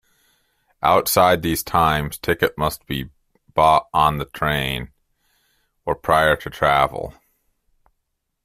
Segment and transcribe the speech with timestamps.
[0.81, 3.11] Outside these times, ticket must be
[3.53, 4.89] bought on the train
[5.85, 7.13] or prior to travel.